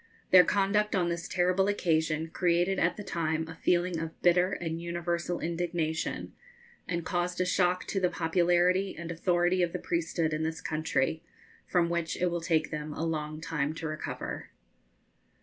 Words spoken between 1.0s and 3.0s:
this terrible occasion created at